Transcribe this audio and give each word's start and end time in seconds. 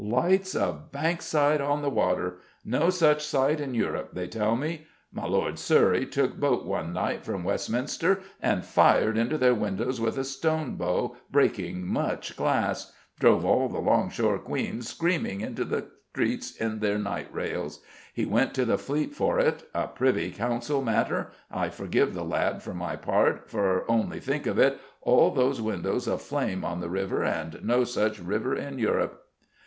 Lights 0.03 0.55
of 0.55 0.91
Bankside 0.91 1.61
on 1.61 1.83
the 1.83 1.89
water... 1.91 2.39
no 2.65 2.89
such 2.89 3.23
sight 3.23 3.59
in 3.59 3.75
Europe, 3.75 4.09
they 4.13 4.27
tell 4.27 4.55
me.... 4.55 4.87
My 5.13 5.27
Lord 5.27 5.51
of 5.53 5.59
Surrey 5.59 6.07
took 6.07 6.39
boat 6.39 6.65
one 6.65 6.91
night 6.91 7.23
from 7.23 7.43
Westminster 7.43 8.21
and 8.41 8.65
fired 8.65 9.15
into 9.15 9.37
their 9.37 9.53
windows 9.53 10.01
with 10.01 10.17
a 10.17 10.23
stone 10.23 10.73
bow, 10.75 11.15
breaking 11.29 11.85
much 11.85 12.35
glass... 12.35 12.93
drove 13.19 13.45
all 13.45 13.69
the 13.69 13.77
long 13.77 14.09
shore 14.09 14.39
queans 14.39 14.89
screaming 14.89 15.41
into 15.41 15.63
the 15.63 15.85
streets 16.13 16.55
in 16.55 16.79
their 16.79 16.97
night 16.97 17.27
rails.... 17.31 17.81
He 18.11 18.25
went 18.25 18.55
to 18.55 18.65
the 18.65 18.79
Fleet 18.79 19.13
for 19.13 19.37
it... 19.37 19.69
a 19.75 19.87
Privy 19.87 20.31
Council 20.31 20.81
matter.... 20.81 21.29
I 21.51 21.69
forgive 21.69 22.15
the 22.15 22.25
lad, 22.25 22.63
for 22.63 22.73
my 22.73 22.95
part: 22.95 23.51
for 23.51 23.85
only 23.87 24.19
think 24.19 24.47
of 24.47 24.57
it 24.57 24.79
all 25.03 25.29
those 25.29 25.61
windows 25.61 26.07
aflame 26.07 26.65
on 26.65 26.79
the 26.79 26.89
river, 26.89 27.23
and 27.23 27.63
no 27.63 27.83
such 27.83 28.17
river 28.19 28.55
in 28.55 28.79
Europe! 28.79 29.27